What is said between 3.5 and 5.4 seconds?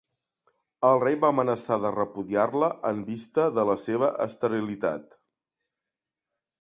de la seva esterilitat.